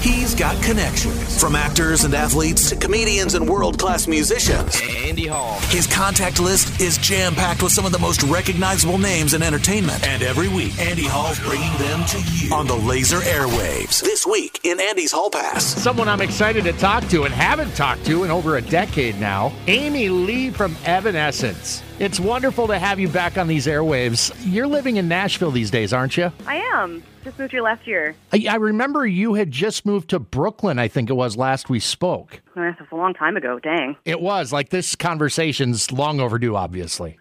[0.00, 4.80] He's got connections from actors and athletes to comedians and world class musicians.
[4.96, 5.58] Andy Hall.
[5.62, 10.06] His contact list is jam packed with some of the most recognizable names in entertainment.
[10.06, 14.00] And every week, Andy Hall's bringing them to you on the laser airwaves.
[14.00, 15.64] This week in Andy's Hall Pass.
[15.64, 19.52] Someone I'm excited to talk to and haven't talked to in over a decade now
[19.66, 21.82] Amy Lee from Evanescence.
[22.00, 24.32] It's wonderful to have you back on these airwaves.
[24.44, 26.30] You're living in Nashville these days, aren't you?
[26.46, 27.02] I am.
[27.24, 28.14] Just moved here last year.
[28.32, 31.80] I, I remember you had just moved to Brooklyn, I think it was last we
[31.80, 32.40] spoke.
[32.54, 33.58] That's a long time ago.
[33.58, 33.96] Dang.
[34.04, 34.52] It was.
[34.52, 37.18] Like this conversation's long overdue, obviously.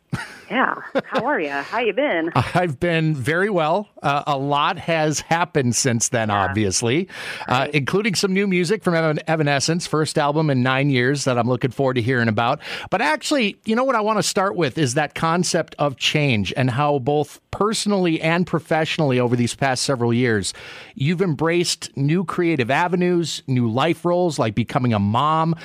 [0.50, 0.76] Yeah.
[1.06, 1.50] How are you?
[1.50, 2.32] How you been?
[2.36, 3.90] I've been very well.
[4.02, 7.10] Uh, a lot has happened since then, obviously,
[7.50, 11.48] uh, including some new music from Evan- Evanescence, first album in nine years that I'm
[11.48, 12.62] looking forward to hearing about.
[12.90, 16.54] But actually, you know what I want to start with is that concept of change
[16.56, 20.54] and how both personally and professionally over these past several years,
[20.96, 25.56] you've embraced new creative avenues, new life roles like becoming a mom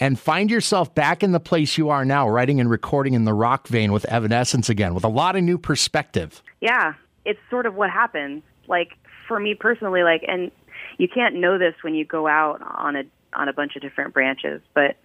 [0.00, 3.34] and find yourself back in the place you are now, writing and recording in the
[3.34, 6.42] rock vein with Evanescence again, with a lot of new perspective.
[6.60, 6.94] Yeah.
[7.24, 8.42] It's sort of what happens.
[8.68, 8.92] Like
[9.26, 10.50] for me personally, like, and
[10.98, 13.02] you can't know this when you go out on a
[13.34, 14.96] on a bunch of different branches, but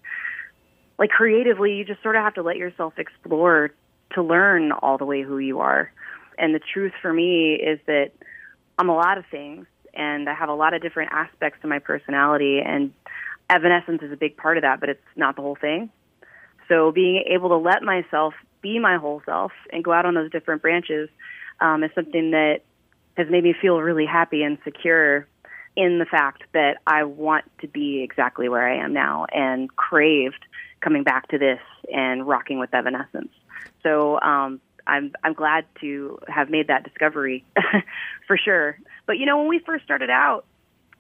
[0.98, 3.72] like creatively, you just sort of have to let yourself explore
[4.14, 5.92] to learn all the way who you are.
[6.38, 8.12] And the truth for me is that
[8.78, 11.80] I'm a lot of things and I have a lot of different aspects to my
[11.80, 12.94] personality and
[13.50, 15.90] Evanescence is a big part of that, but it's not the whole thing.
[16.68, 20.32] So being able to let myself be my whole self and go out on those
[20.32, 21.10] different branches
[21.60, 22.62] um, is something that
[23.16, 25.28] has made me feel really happy and secure
[25.76, 30.46] in the fact that I want to be exactly where I am now and craved
[30.82, 31.60] coming back to this
[31.92, 33.32] and rocking with Evanescence.
[33.82, 37.44] So um, I'm I'm glad to have made that discovery
[38.28, 38.78] for sure.
[39.06, 40.46] But you know, when we first started out,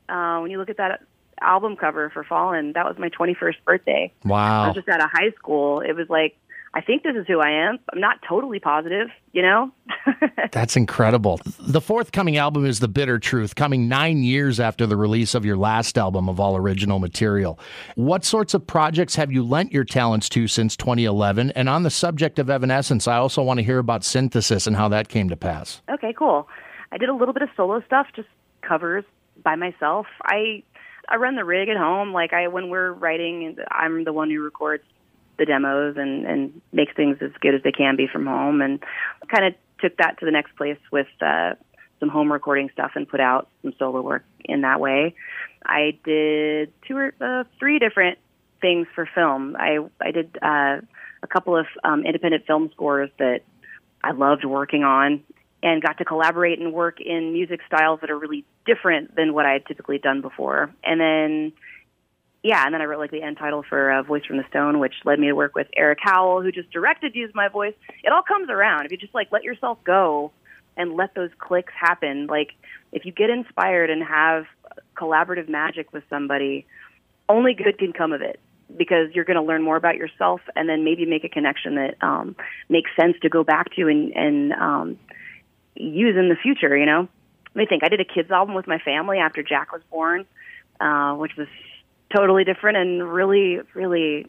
[0.10, 1.02] uh, when you look at that
[1.42, 4.12] album cover for Fallen, that was my 21st birthday.
[4.24, 4.64] Wow.
[4.64, 5.80] I was just out of high school.
[5.80, 6.38] It was like,
[6.76, 7.78] I think this is who I am.
[7.94, 9.72] I'm not totally positive, you know?
[10.52, 11.40] That's incredible.
[11.60, 15.56] The forthcoming album is The Bitter Truth, coming nine years after the release of your
[15.56, 17.60] last album of all original material.
[17.94, 21.52] What sorts of projects have you lent your talents to since 2011?
[21.52, 24.88] And on the subject of Evanescence, I also want to hear about synthesis and how
[24.90, 25.82] that came to pass.
[25.92, 26.48] okay, cool.
[26.92, 28.30] I did a little bit of solo stuff, just
[28.62, 29.04] covers
[29.44, 30.08] by myself.
[30.24, 30.64] I
[31.08, 32.14] I run the rig at home.
[32.14, 34.84] Like I when we're writing, I'm the one who records
[35.38, 38.62] the demos and and makes things as good as they can be from home.
[38.62, 38.84] And
[39.28, 41.52] kind of took that to the next place with uh,
[42.00, 45.16] some home recording stuff and put out some solo work in that way.
[45.66, 48.18] I did two or uh, three different
[48.62, 49.56] things for film.
[49.60, 50.80] I I did uh,
[51.22, 53.42] a couple of um, independent film scores that
[54.04, 55.24] I loved working on
[55.62, 59.46] and got to collaborate and work in music styles that are really different than what
[59.46, 60.74] I had typically done before.
[60.84, 61.54] And then,
[62.44, 64.80] yeah, and then I wrote like the end title for uh, Voice from the Stone,
[64.80, 67.76] which led me to work with Eric Howell, who just directed Use My Voice.
[68.04, 68.86] It all comes around.
[68.86, 70.32] If you just like let yourself go
[70.76, 72.52] and let those clicks happen, like
[72.92, 74.46] if you get inspired and have
[74.96, 76.66] collaborative magic with somebody,
[77.30, 78.40] only good can come of it
[78.76, 81.96] because you're going to learn more about yourself and then maybe make a connection that
[82.02, 82.36] um,
[82.70, 85.00] makes sense to go back to and, and um,
[85.76, 87.08] use in the future, you know?
[87.56, 87.84] Let me think.
[87.84, 90.26] I did a kids album with my family after Jack was born,
[90.80, 91.48] uh, which was
[92.16, 94.28] totally different and really, really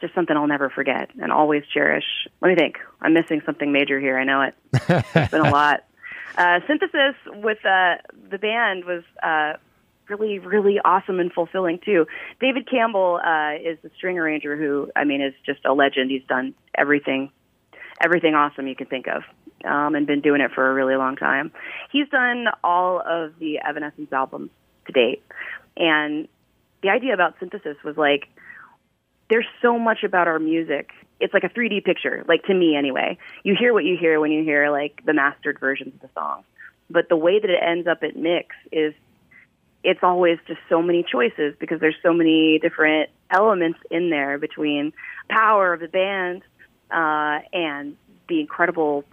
[0.00, 2.04] just something I'll never forget and always cherish.
[2.40, 2.76] Let me think.
[3.00, 4.18] I'm missing something major here.
[4.18, 4.54] I know it.
[4.72, 5.84] It's been a lot.
[6.36, 7.96] Uh, synthesis with uh,
[8.30, 9.54] the band was uh,
[10.08, 12.06] really, really awesome and fulfilling too.
[12.40, 16.10] David Campbell uh, is the string arranger who, I mean, is just a legend.
[16.10, 17.30] He's done everything,
[18.00, 19.22] everything awesome you can think of,
[19.64, 21.52] um, and been doing it for a really long time.
[21.90, 24.50] He's done all of the Evanescence albums
[24.86, 25.22] to date,
[25.76, 26.28] and
[26.82, 28.28] the idea about synthesis was like,
[29.30, 30.90] there's so much about our music.
[31.18, 33.16] It's like a 3D picture, like to me anyway.
[33.42, 36.44] You hear what you hear when you hear like the mastered versions of the songs.
[36.90, 38.92] But the way that it ends up at mix is
[39.82, 44.92] it's always just so many choices because there's so many different elements in there between
[45.28, 46.42] power of the band
[46.90, 47.96] uh, and
[48.28, 49.04] the incredible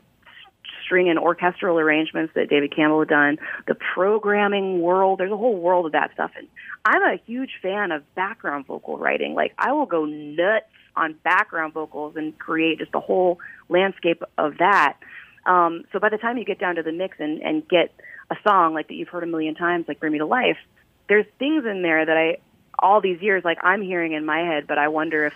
[0.91, 5.19] string and orchestral arrangements that David Campbell had done, the programming world.
[5.19, 6.47] There's a whole world of that stuff, and
[6.83, 9.33] I'm a huge fan of background vocal writing.
[9.33, 10.65] Like I will go nuts
[10.97, 13.39] on background vocals and create just a whole
[13.69, 14.97] landscape of that.
[15.45, 17.93] Um, so by the time you get down to the mix and, and get
[18.29, 20.57] a song like that you've heard a million times, like "Bring Me to Life,"
[21.07, 22.37] there's things in there that I
[22.77, 25.33] all these years like I'm hearing in my head, but I wonder if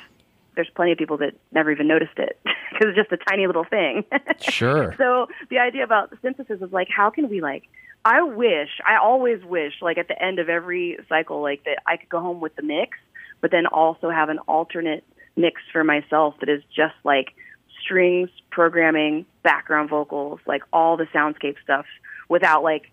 [0.55, 3.65] there's plenty of people that never even noticed it because it's just a tiny little
[3.65, 4.03] thing.
[4.39, 4.93] Sure.
[4.97, 7.63] so the idea about synthesis is like, how can we like
[8.05, 11.97] I wish, I always wish, like at the end of every cycle, like that I
[11.97, 12.99] could go home with the mix,
[13.41, 15.03] but then also have an alternate
[15.35, 17.33] mix for myself that is just like
[17.81, 21.85] strings, programming, background vocals, like all the soundscape stuff
[22.29, 22.91] without like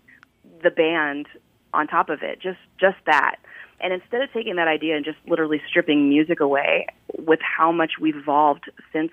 [0.63, 1.27] the band
[1.75, 2.39] on top of it.
[2.41, 3.35] Just just that.
[3.83, 6.87] And instead of taking that idea and just literally stripping music away
[7.17, 9.11] with how much we've evolved since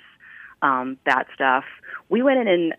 [0.62, 1.64] um, that stuff,
[2.08, 2.74] we went in and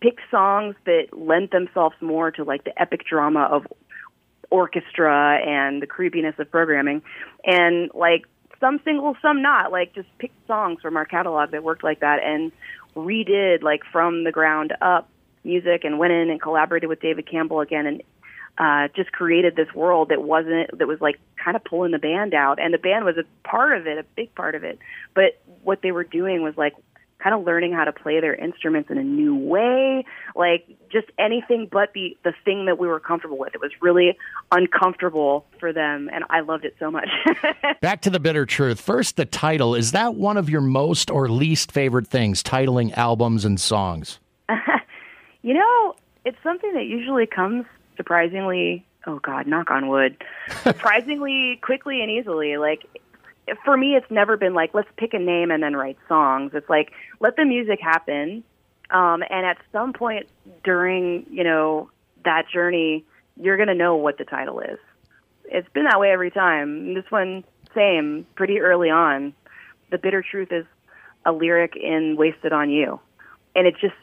[0.00, 3.66] picked songs that lent themselves more to like the epic drama of
[4.50, 7.02] orchestra and the creepiness of programming.
[7.44, 8.24] And like
[8.58, 9.70] some singles some not.
[9.70, 12.52] Like just picked songs from our catalog that worked like that and
[12.96, 15.10] redid like from the ground up
[15.44, 18.02] music and went in and collaborated with David Campbell again and
[18.58, 22.34] uh, just created this world that wasn't that was like kind of pulling the band
[22.34, 22.60] out.
[22.60, 24.78] And the band was a part of it a big part of it.
[25.14, 26.74] But what they were doing was like
[27.18, 30.04] kind of learning how to play their instruments in a new way.
[30.36, 33.54] Like just anything but the the thing that we were comfortable with.
[33.54, 34.16] It was really
[34.52, 37.08] uncomfortable for them and i loved it so much.
[37.80, 38.80] Back to the bitter truth.
[38.80, 39.74] First the title.
[39.74, 44.20] Is that one of your most or least favorite things titling albums and songs?
[45.42, 47.66] You know it's something that usually comes
[47.96, 50.16] surprisingly oh god knock on wood
[50.62, 52.56] surprisingly quickly and easily.
[52.56, 52.84] Like
[53.64, 56.52] for me it's never been like let's pick a name and then write songs.
[56.54, 58.44] It's like let the music happen.
[58.90, 60.28] Um and at some point
[60.62, 61.90] during you know
[62.24, 63.04] that journey
[63.40, 64.78] you're going to know what the title is.
[65.46, 66.94] It's been that way every time.
[66.94, 67.42] This one
[67.74, 69.34] same pretty early on
[69.90, 70.64] the bitter truth is
[71.24, 72.98] a lyric in wasted on you.
[73.54, 73.94] And it just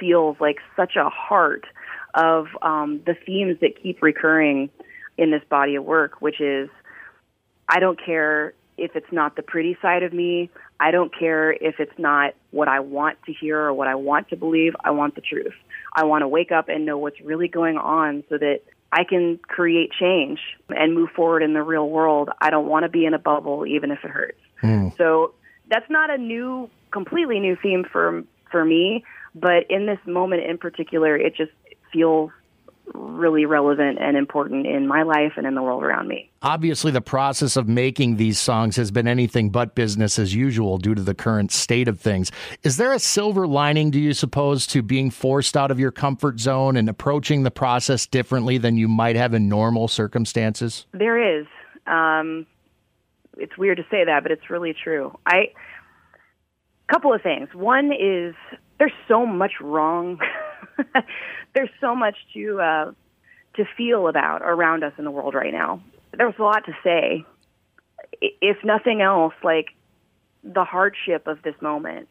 [0.00, 1.66] feels like such a heart
[2.14, 4.70] of um, the themes that keep recurring
[5.18, 6.68] in this body of work, which is
[7.68, 10.50] I don't care if it's not the pretty side of me.
[10.80, 14.28] I don't care if it's not what I want to hear or what I want
[14.30, 14.74] to believe.
[14.84, 15.54] I want the truth.
[15.94, 18.62] I want to wake up and know what's really going on so that
[18.92, 22.30] I can create change and move forward in the real world.
[22.40, 24.40] I don't want to be in a bubble, even if it hurts.
[24.62, 24.96] Mm.
[24.96, 25.34] So
[25.68, 29.04] that's not a new, completely new theme for for me.
[29.34, 31.50] But in this moment in particular, it just
[31.94, 32.30] feels
[32.92, 36.30] really relevant and important in my life and in the world around me.
[36.42, 40.94] Obviously, the process of making these songs has been anything but business as usual due
[40.94, 42.30] to the current state of things.
[42.62, 46.38] Is there a silver lining, do you suppose, to being forced out of your comfort
[46.40, 50.84] zone and approaching the process differently than you might have in normal circumstances?
[50.92, 51.46] There is.
[51.86, 52.46] Um,
[53.38, 55.18] it's weird to say that, but it's really true.
[55.26, 55.52] I
[56.92, 57.48] couple of things.
[57.54, 58.34] One is
[58.78, 60.18] there's so much wrong
[61.54, 62.92] there's so much to uh,
[63.56, 65.82] to feel about around us in the world right now.
[66.16, 67.24] There's a lot to say.
[68.20, 69.66] If nothing else, like
[70.44, 72.08] the hardship of this moment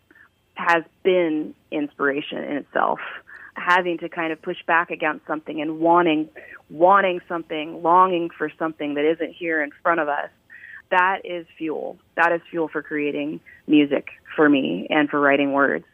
[0.55, 2.99] has been inspiration in itself.
[3.55, 6.29] Having to kind of push back against something and wanting
[6.69, 10.29] wanting something, longing for something that isn't here in front of us.
[10.89, 11.97] That is fuel.
[12.15, 15.85] That is fuel for creating music for me and for writing words.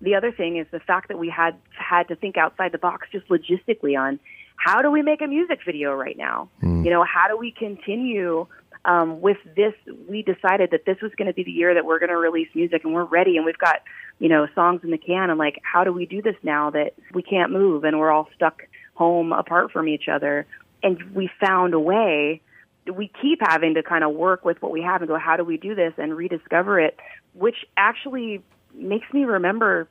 [0.00, 3.08] The other thing is the fact that we had had to think outside the box
[3.10, 4.20] just logistically on
[4.56, 6.48] how do we make a music video right now?
[6.62, 6.84] Mm.
[6.84, 8.46] You know, how do we continue
[8.84, 9.74] um, with this?
[10.08, 12.48] We decided that this was going to be the year that we're going to release
[12.54, 13.82] music, and we're ready, and we've got
[14.18, 15.30] you know songs in the can.
[15.30, 18.28] And like, how do we do this now that we can't move and we're all
[18.34, 18.62] stuck
[18.94, 20.46] home apart from each other?
[20.82, 22.42] And we found a way.
[22.86, 25.42] We keep having to kind of work with what we have and go, how do
[25.42, 26.96] we do this and rediscover it,
[27.34, 29.88] which actually makes me remember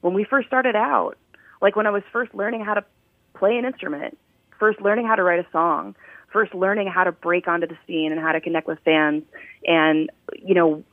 [0.00, 1.16] when we first started out,
[1.60, 2.84] like when I was first learning how to
[3.34, 4.18] play an instrument,
[4.58, 5.94] first learning how to write a song,
[6.32, 9.24] first learning how to break onto the scene and how to connect with fans
[9.66, 10.84] and you know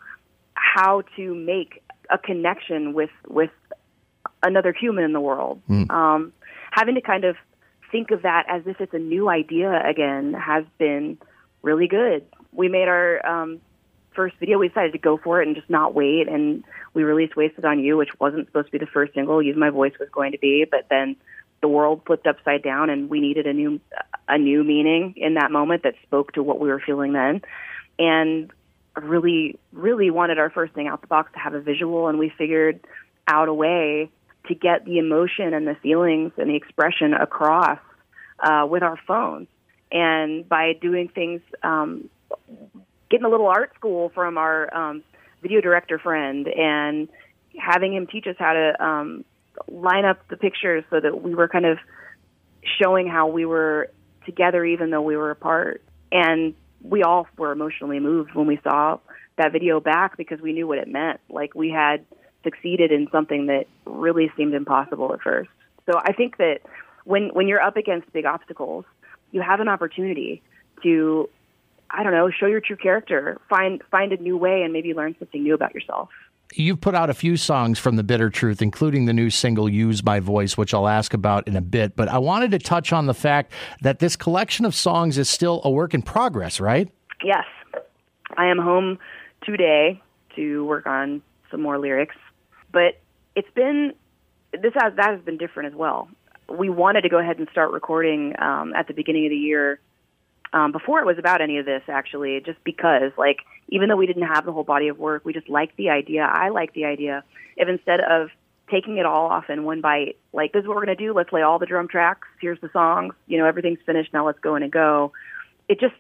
[0.54, 3.52] how to make a connection with with
[4.44, 5.62] another human in the world.
[5.70, 5.90] Mm.
[5.92, 6.34] Um,
[6.72, 7.36] having to kind of
[7.92, 11.18] think of that as if it's a new idea again has been
[11.62, 12.26] really good.
[12.52, 13.62] We made our um,
[14.16, 16.28] first video, we decided to go for it and just not wait.
[16.28, 19.42] And we released Wasted on You, which wasn't supposed to be the first single.
[19.42, 21.16] Use My Voice was going to be, but then
[21.62, 23.80] the world flipped upside down and we needed a new,
[24.28, 27.42] a new meaning in that moment that spoke to what we were feeling then.
[27.98, 28.52] And
[28.96, 32.08] really, really wanted our first thing out the box to have a visual.
[32.08, 32.80] And we figured
[33.28, 34.10] out a way
[34.48, 37.80] to get the emotion and the feelings and the expression across
[38.40, 39.48] uh, with our phones.
[39.92, 42.10] And by doing things um,
[43.16, 45.04] getting a little art school from our um,
[45.42, 47.08] video director friend and
[47.58, 49.24] having him teach us how to um,
[49.70, 51.78] line up the pictures so that we were kind of
[52.82, 53.90] showing how we were
[54.26, 55.82] together even though we were apart.
[56.12, 59.00] And we all were emotionally moved when we saw
[59.38, 61.22] that video back because we knew what it meant.
[61.30, 62.06] Like we had
[62.44, 65.50] succeeded in something that really seemed impossible at first.
[65.90, 66.60] So I think that
[67.06, 68.84] when when you're up against big obstacles,
[69.32, 70.42] you have an opportunity
[70.84, 71.30] to
[71.92, 75.16] I don't know, show your true character, find find a new way and maybe learn
[75.20, 76.10] something new about yourself.
[76.54, 80.04] You've put out a few songs from the Bitter Truth, including the new single Use
[80.04, 81.96] My Voice, which I'll ask about in a bit.
[81.96, 83.52] But I wanted to touch on the fact
[83.82, 86.90] that this collection of songs is still a work in progress, right?
[87.24, 87.46] Yes.
[88.38, 89.00] I am home
[89.44, 90.02] today
[90.36, 92.16] to work on some more lyrics.
[92.72, 93.02] But
[93.36, 93.94] it's been
[94.52, 96.08] this has that has been different as well.
[96.48, 99.80] We wanted to go ahead and start recording um, at the beginning of the year
[100.56, 104.08] um, before it was about any of this actually, just because like even though we
[104.08, 106.22] didn't have the whole body of work, we just liked the idea.
[106.22, 107.26] I liked the idea
[107.58, 108.30] if instead of
[108.72, 111.14] taking it all off in one bite, like this is what we're gonna do.
[111.14, 112.28] Let's lay all the drum tracks.
[112.40, 113.14] Here's the songs.
[113.28, 114.14] You know everything's finished.
[114.14, 115.12] Now let's go in and go.
[115.68, 115.96] It just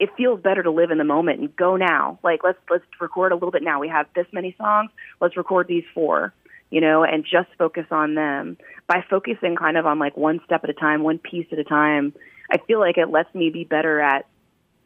[0.00, 2.18] it feels better to live in the moment and go now.
[2.24, 3.80] Like let's let's record a little bit now.
[3.80, 4.90] We have this many songs.
[5.20, 6.32] Let's record these four,
[6.70, 8.56] you know, and just focus on them.
[8.86, 11.64] By focusing kind of on like one step at a time, one piece at a
[11.64, 12.14] time,
[12.50, 14.26] I feel like it lets me be better at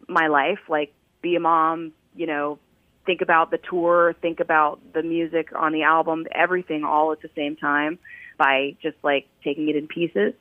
[0.08, 2.58] my life, like be a mom, you know,
[3.06, 7.30] think about the tour, think about the music on the album, everything all at the
[7.34, 7.98] same time
[8.38, 10.34] by just like taking it in pieces.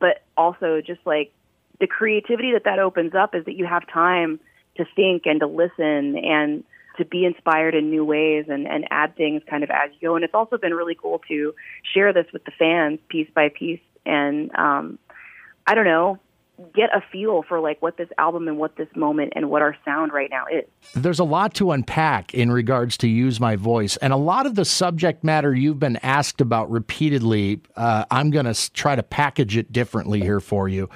[0.00, 1.32] But also just like
[1.80, 4.40] the creativity that that opens up is that you have time
[4.76, 6.64] to think and to listen and
[6.96, 10.16] to be inspired in new ways and, and add things kind of as you go.
[10.16, 11.54] And it's also been really cool to
[11.94, 13.80] share this with the fans piece by piece.
[14.04, 14.98] And um,
[15.66, 16.18] I don't know,
[16.74, 19.76] get a feel for like what this album and what this moment and what our
[19.84, 20.64] sound right now is.
[20.94, 24.54] There's a lot to unpack in regards to use my voice and a lot of
[24.54, 27.60] the subject matter you've been asked about repeatedly.
[27.76, 30.88] Uh, I'm going to try to package it differently here for you.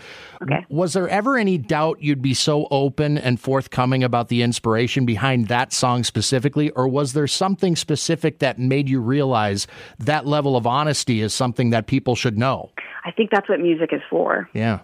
[0.43, 0.65] Okay.
[0.69, 5.49] Was there ever any doubt you'd be so open and forthcoming about the inspiration behind
[5.49, 9.67] that song specifically, or was there something specific that made you realize
[9.99, 12.71] that level of honesty is something that people should know?
[13.05, 14.49] I think that's what music is for.
[14.53, 14.81] Yeah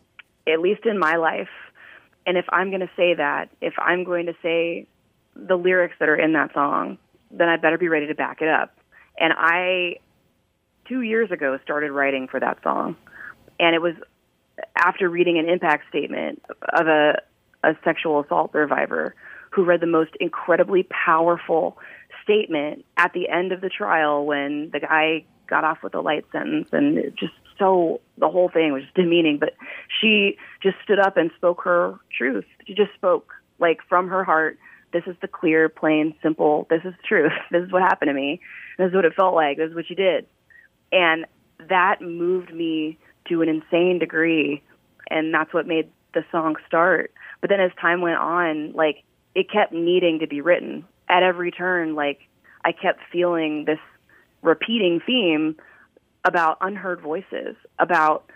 [0.48, 1.48] at least in my life.
[2.26, 4.86] And if I'm going to say that, if I'm going to say
[5.34, 6.98] the lyrics that are in that song,
[7.30, 8.76] then I better be ready to back it up.
[9.18, 9.96] And I,
[10.86, 12.96] two years ago, started writing for that song.
[13.58, 13.94] And it was
[14.76, 17.20] after reading an impact statement of a,
[17.62, 19.14] a sexual assault survivor
[19.50, 21.78] who read the most incredibly powerful
[22.22, 26.24] statement at the end of the trial when the guy got off with a light
[26.30, 29.54] sentence and it just so the whole thing was demeaning, but
[30.00, 32.44] she just stood up and spoke her truth.
[32.66, 34.58] She just spoke like from her heart.
[34.92, 36.66] This is the clear, plain, simple.
[36.70, 37.32] This is the truth.
[37.50, 38.40] This is what happened to me.
[38.78, 39.58] This is what it felt like.
[39.58, 40.26] This is what she did,
[40.92, 41.26] and
[41.68, 42.98] that moved me
[43.28, 44.62] to an insane degree,
[45.10, 47.12] and that's what made the song start.
[47.40, 51.50] But then as time went on, like it kept needing to be written at every
[51.50, 51.94] turn.
[51.94, 52.20] Like
[52.64, 53.78] I kept feeling this
[54.42, 55.56] repeating theme
[56.28, 58.30] about unheard voices, about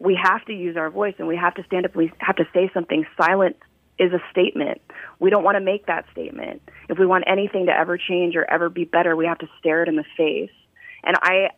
[0.00, 2.44] we have to use our voice and we have to stand up, we have to
[2.52, 3.06] say something.
[3.16, 3.56] Silent
[3.98, 4.80] is a statement.
[5.20, 6.62] We don't want to make that statement.
[6.88, 9.82] If we want anything to ever change or ever be better, we have to stare
[9.82, 10.50] it in the face.
[11.04, 11.50] And I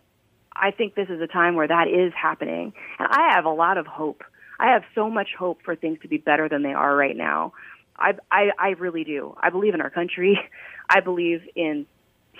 [0.55, 2.73] I think this is a time where that is happening.
[2.99, 4.23] And I have a lot of hope.
[4.59, 7.53] I have so much hope for things to be better than they are right now.
[7.97, 9.35] I I, I really do.
[9.41, 10.39] I believe in our country.
[10.91, 11.87] I believe in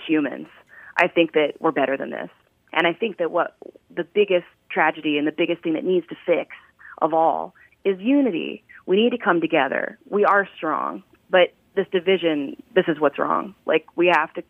[0.07, 0.47] humans.
[0.95, 2.29] I think that we're better than this.
[2.73, 3.55] And I think that what
[3.93, 6.55] the biggest tragedy and the biggest thing that needs to fix
[6.99, 8.63] of all is unity.
[8.85, 9.97] We need to come together.
[10.09, 13.55] We are strong, but this division, this is what's wrong.
[13.65, 14.43] Like we have to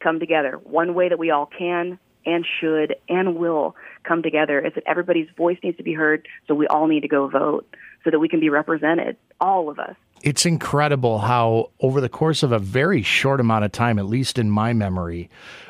[0.00, 0.60] come together.
[0.62, 3.74] One way that we all can and should and will
[4.04, 7.08] come together is that everybody's voice needs to be heard, so we all need to
[7.08, 7.66] go vote
[8.04, 9.96] so that we can be represented, all of us.
[10.22, 14.38] It's incredible how, over the course of a very short amount of time, at least
[14.38, 15.28] in my memory,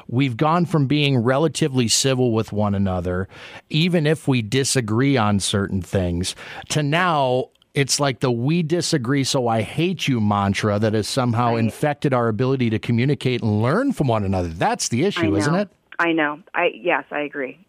[0.08, 3.28] we've gone from being relatively civil with one another,
[3.70, 6.36] even if we disagree on certain things,
[6.68, 11.52] to now it's like the we disagree, so I hate you mantra that has somehow
[11.52, 11.60] right.
[11.60, 14.48] infected our ability to communicate and learn from one another.
[14.48, 15.68] That's the issue, isn't it?
[15.98, 16.40] I know.
[16.54, 17.64] I yes, I agree.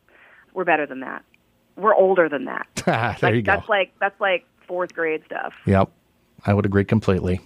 [0.54, 1.24] We're better than that.
[1.78, 2.68] We're older than that.
[2.86, 3.54] there like, you go.
[3.54, 5.54] That's like that's like fourth grade stuff.
[5.66, 5.90] Yep.
[6.46, 7.40] I would agree completely.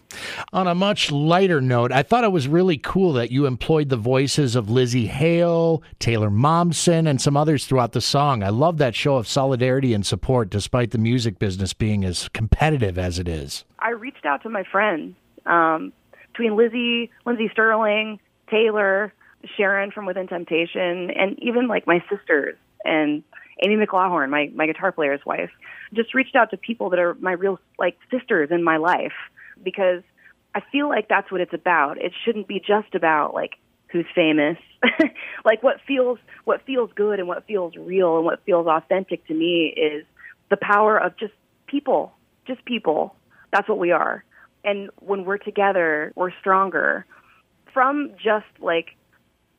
[0.53, 3.97] On a much lighter note, I thought it was really cool that you employed the
[3.97, 8.41] voices of Lzzy Hale, Taylor Momsen, and some others throughout the song.
[8.41, 12.97] I love that show of solidarity and support despite the music business being as competitive
[12.97, 13.65] as it is.
[13.79, 15.93] I reached out to my friends um,
[16.31, 19.13] between Lzzy, Lindsey Stirling, Taylor,
[19.55, 23.23] Sharon from Within Temptation, and even like my sisters and
[23.63, 25.51] Amy McLawhorn, my, my guitar player's wife,
[25.93, 29.13] just reached out to people that are my real like sisters in my life
[29.63, 30.03] because
[30.53, 32.01] I feel like that's what it's about.
[32.01, 33.53] It shouldn't be just about like
[33.91, 34.57] who's famous
[35.45, 39.33] like what feels what feels good and what feels real and what feels authentic to
[39.33, 40.05] me is
[40.49, 41.33] the power of just
[41.67, 42.13] people,
[42.45, 43.15] just people.
[43.51, 44.23] That's what we are.
[44.63, 47.05] And when we're together, we're stronger.
[47.73, 48.95] From just like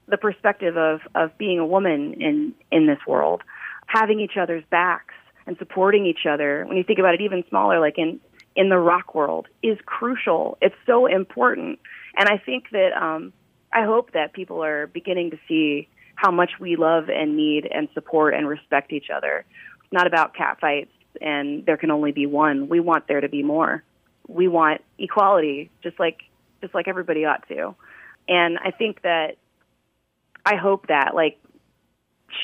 [0.07, 3.43] the perspective of of being a woman in in this world,
[3.87, 5.15] having each other's backs
[5.49, 6.65] and supporting each other.
[6.67, 8.21] When you think about it, even smaller, like in
[8.55, 10.59] in the rock world, is crucial.
[10.61, 11.81] It's so important,
[12.17, 13.33] and I think that um,
[13.73, 17.89] I hope that people are beginning to see how much we love and need and
[17.95, 19.45] support and respect each other.
[19.83, 20.91] It's not about cat fights
[21.21, 22.69] and there can only be one.
[22.69, 23.83] We want there to be more.
[24.27, 26.19] We want equality, just like
[26.61, 27.75] just like everybody ought to.
[28.29, 29.37] And I think that
[30.45, 31.39] I hope that like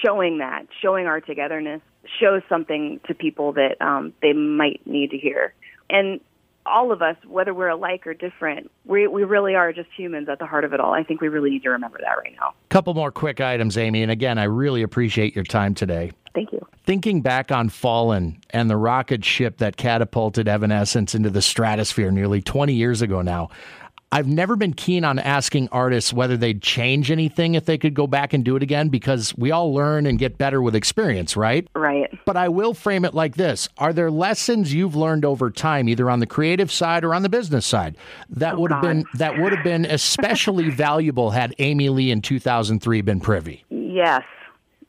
[0.05, 1.83] showing that, showing our togetherness,
[2.21, 5.55] shows something to people that um, they might need to hear.
[5.91, 6.21] And
[6.67, 10.39] all of us, whether we're alike or different, we, we really are just humans at
[10.39, 10.95] the heart of it all.
[10.95, 12.55] I think we really need to remember that right now.
[12.71, 14.03] Couple more quick items, Amy.
[14.03, 16.13] And again, I really appreciate your time today.
[16.35, 16.67] Thank you.
[16.85, 22.43] Thinking back on Fallen and the rocket ship that catapulted Evanescence into the stratosphere nearly
[22.43, 23.51] 20 years ago now,
[24.15, 28.07] I've never been keen on asking artists whether they'd change anything if they could go
[28.07, 31.67] back and do it again because we all learn and get better with experience, right?
[31.75, 32.17] Right.
[32.25, 36.09] But I will frame it like this Are there lessons you've learned over time, either
[36.09, 37.97] on the creative side or on the business side,
[38.31, 42.23] that Oh, would have been that would have been especially valuable had Amy Lee in
[42.23, 43.65] 2003 been privy?
[43.71, 44.23] Yes,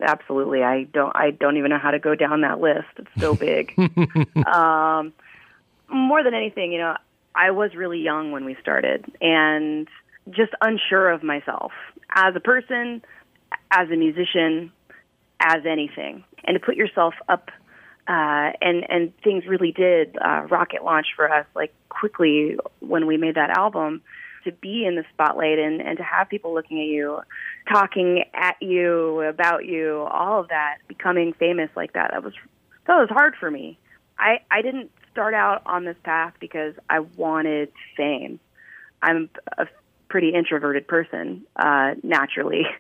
[0.02, 0.62] absolutely.
[0.62, 1.16] I don't.
[1.16, 2.90] I don't even know how to go down that list.
[2.98, 3.74] It's so big.
[4.46, 5.14] um,
[5.90, 6.96] more than anything, you know,
[7.36, 9.88] I was really young when we started, and
[10.30, 11.72] just unsure of myself
[12.14, 13.04] as a person,
[13.72, 14.72] as a musician,
[15.40, 17.52] as anything, and to put yourself up.
[18.08, 23.18] Uh, and and things really did uh, rocket launch for us like quickly when we
[23.18, 24.04] made that album
[24.44, 27.20] to be in the spotlight and, and to have people looking at you,
[27.68, 32.12] talking at you, about you, all of that, becoming famous like that.
[32.12, 32.34] That was
[32.88, 33.78] that was hard for me.
[34.18, 38.38] I, I didn't start out on this path because I wanted fame.
[39.02, 39.66] I'm a
[40.10, 42.64] pretty introverted person, uh, naturally.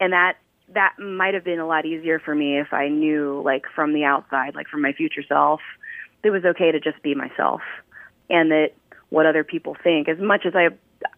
[0.00, 0.38] And that
[0.70, 4.02] that might have been a lot easier for me if I knew like from the
[4.02, 5.60] outside, like from my future self,
[6.24, 7.60] it was okay to just be myself.
[8.28, 8.72] And that
[9.08, 10.70] what other people think, as much as I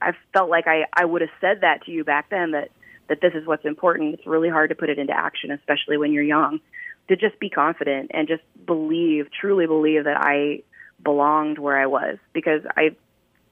[0.02, 2.70] I felt like I, I would have said that to you back then that,
[3.08, 4.12] that this is what's important.
[4.12, 6.60] It's really hard to put it into action, especially when you're young.
[7.08, 10.62] To just be confident and just believe, truly believe that I
[11.02, 12.18] belonged where I was.
[12.32, 12.96] Because I,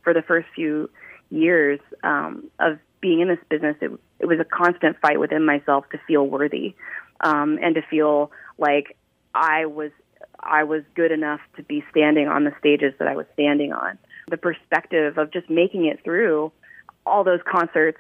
[0.02, 0.90] for the first few
[1.30, 5.84] years um, of being in this business, it, it was a constant fight within myself
[5.90, 6.74] to feel worthy
[7.20, 8.96] um, and to feel like
[9.34, 9.90] I was
[10.40, 13.98] I was good enough to be standing on the stages that I was standing on.
[14.28, 16.52] The perspective of just making it through
[17.06, 17.98] all those concerts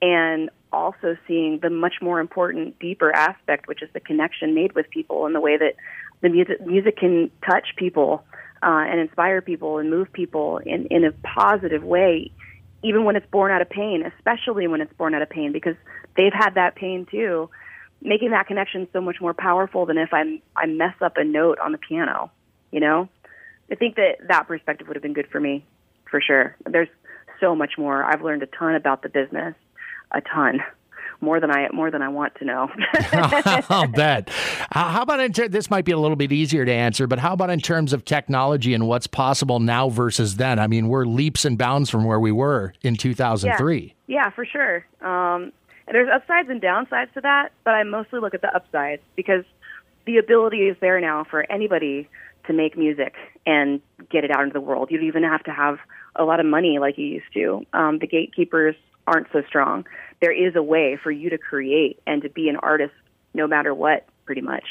[0.00, 4.88] and also seeing the much more important, deeper aspect, which is the connection made with
[4.90, 5.74] people and the way that
[6.20, 8.24] the music music can touch people
[8.62, 12.30] uh, and inspire people and move people in, in a positive way,
[12.82, 15.76] even when it's born out of pain, especially when it's born out of pain, because
[16.16, 17.48] they've had that pain too.
[18.00, 21.58] Making that connection so much more powerful than if I'm I mess up a note
[21.58, 22.30] on the piano,
[22.70, 23.08] you know.
[23.70, 25.64] I think that that perspective would have been good for me,
[26.08, 26.56] for sure.
[26.64, 26.88] There's
[27.40, 28.04] so much more.
[28.04, 29.54] I've learned a ton about the business,
[30.12, 30.60] a ton,
[31.20, 32.70] more than I more than I want to know.
[33.68, 34.28] I'll bet.
[34.70, 37.32] How about in ter- this might be a little bit easier to answer, but how
[37.32, 40.58] about in terms of technology and what's possible now versus then?
[40.58, 43.94] I mean, we're leaps and bounds from where we were in 2003.
[44.06, 44.86] Yeah, for sure.
[45.00, 45.52] Um,
[45.90, 49.44] there's upsides and downsides to that, but I mostly look at the upsides because
[50.06, 52.08] the ability is there now for anybody
[52.46, 53.14] to make music
[53.46, 54.90] and get it out into the world.
[54.90, 55.78] You don't even have to have
[56.16, 57.64] a lot of money like you used to.
[57.72, 58.74] Um, the gatekeepers
[59.08, 59.86] aren't so strong.
[60.20, 62.94] There is a way for you to create and to be an artist
[63.34, 64.64] no matter what, pretty much.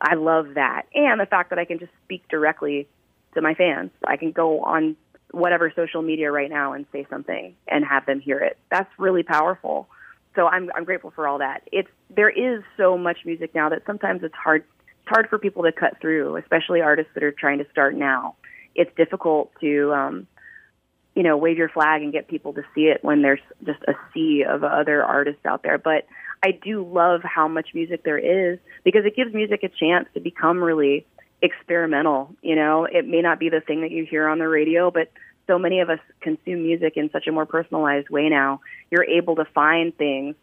[0.00, 0.82] I love that.
[0.94, 2.88] And the fact that I can just speak directly
[3.36, 3.90] to my fans.
[4.06, 4.96] I can go on
[5.30, 8.58] whatever social media right now and say something and have them hear it.
[8.70, 9.88] That's really powerful.
[10.34, 11.62] So I'm I'm grateful for all that.
[11.70, 15.62] It's there is so much music now that sometimes it's hard it's hard for people
[15.62, 18.36] to cut through, especially artists that are trying to start now.
[18.74, 20.26] It's difficult to um
[21.16, 23.94] you know, wave your flag and get people to see it when there's just a
[24.12, 25.78] sea of other artists out there.
[25.78, 26.06] But
[26.44, 30.20] I do love how much music there is because it gives music a chance to
[30.20, 31.06] become really
[31.40, 32.36] experimental.
[32.42, 35.10] You know, it may not be the thing that you hear on the radio, but
[35.46, 38.60] so many of us consume music in such a more personalized way now.
[38.90, 40.36] You're able to find things,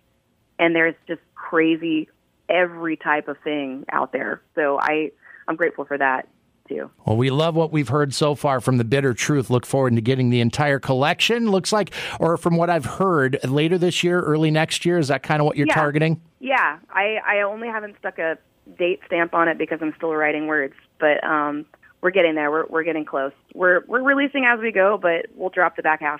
[0.57, 2.09] and there's just crazy
[2.49, 4.41] every type of thing out there.
[4.55, 5.12] So I
[5.47, 6.27] I'm grateful for that.
[6.67, 6.89] Too.
[7.06, 9.49] Well, we love what we've heard so far from the Bitter Truth.
[9.49, 11.49] Look forward to getting the entire collection.
[11.52, 14.97] Looks like, or from what I've heard, later this year, early next year.
[14.97, 15.73] Is that kind of what you're Yeah.
[15.76, 16.21] targeting?
[16.39, 18.38] Yeah, I, I only haven't stuck a
[18.78, 21.65] date stamp on it because I'm still writing words, but um,
[22.02, 22.52] we're getting there.
[22.52, 23.32] We're we're getting close.
[23.54, 26.19] We're we're releasing as we go, but we'll drop the back half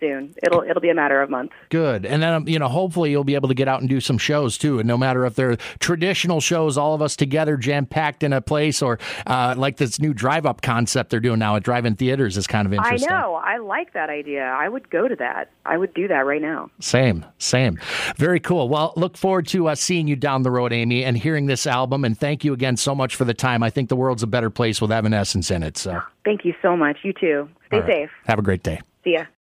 [0.00, 0.34] soon.
[0.42, 1.54] It'll it'll be a matter of months.
[1.68, 2.04] Good.
[2.04, 4.18] And then, um, you know, hopefully you'll be able to get out and do some
[4.18, 4.78] shows too.
[4.78, 8.40] And no matter if they're traditional shows, all of us together, jam packed in a
[8.40, 11.94] place, or uh, like this new drive up concept they're doing now at drive in
[11.94, 13.10] theaters is kind of interesting.
[13.10, 13.34] I know.
[13.34, 14.44] I like that idea.
[14.44, 15.50] I would go to that.
[15.66, 16.70] I would do that right now.
[16.80, 17.78] Same, same.
[18.16, 18.68] Very cool.
[18.68, 22.04] Well, look forward to uh, seeing you down the road, Amy, and hearing this album.
[22.04, 23.62] And thank you again so much for the time.
[23.62, 25.76] I think the world's a better place with Evanescence in it.
[25.76, 26.98] So, Thank you so much.
[27.02, 27.48] You too.
[27.66, 27.86] Stay right.
[27.86, 28.10] safe.
[28.26, 28.80] Have a great day.
[29.04, 29.24] See ya.